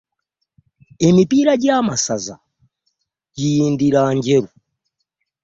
Emipiira 1.07 1.53
gya 1.61 1.77
masaza 1.87 2.35
giyindira 3.37 4.01
njeru. 4.17 4.49